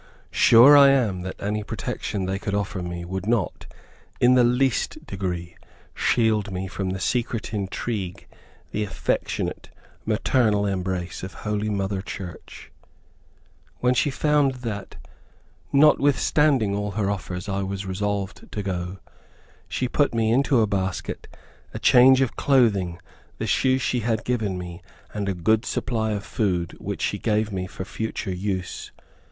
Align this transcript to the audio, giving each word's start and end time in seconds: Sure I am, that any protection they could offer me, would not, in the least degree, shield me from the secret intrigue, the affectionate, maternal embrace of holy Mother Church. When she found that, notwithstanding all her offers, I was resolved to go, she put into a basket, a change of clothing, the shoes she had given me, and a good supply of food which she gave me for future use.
Sure 0.31 0.75
I 0.75 0.89
am, 0.89 1.21
that 1.21 1.35
any 1.39 1.61
protection 1.61 2.25
they 2.25 2.39
could 2.39 2.55
offer 2.55 2.81
me, 2.81 3.05
would 3.05 3.27
not, 3.27 3.67
in 4.19 4.33
the 4.33 4.43
least 4.43 5.05
degree, 5.05 5.55
shield 5.93 6.51
me 6.51 6.65
from 6.65 6.89
the 6.89 6.99
secret 6.99 7.53
intrigue, 7.53 8.25
the 8.71 8.83
affectionate, 8.83 9.69
maternal 10.03 10.65
embrace 10.65 11.21
of 11.21 11.35
holy 11.45 11.69
Mother 11.69 12.01
Church. 12.01 12.71
When 13.77 13.93
she 13.93 14.09
found 14.09 14.55
that, 14.65 14.95
notwithstanding 15.71 16.73
all 16.75 16.89
her 16.93 17.11
offers, 17.11 17.47
I 17.47 17.61
was 17.61 17.85
resolved 17.85 18.51
to 18.53 18.63
go, 18.63 18.97
she 19.69 19.87
put 19.87 20.15
into 20.15 20.61
a 20.61 20.65
basket, 20.65 21.27
a 21.75 21.77
change 21.77 22.21
of 22.21 22.35
clothing, 22.35 22.99
the 23.37 23.45
shoes 23.45 23.83
she 23.83 23.99
had 23.99 24.23
given 24.23 24.57
me, 24.57 24.81
and 25.13 25.29
a 25.29 25.35
good 25.35 25.63
supply 25.63 26.13
of 26.13 26.23
food 26.23 26.75
which 26.79 27.03
she 27.03 27.19
gave 27.19 27.51
me 27.51 27.67
for 27.67 27.85
future 27.85 28.33
use. 28.33 28.91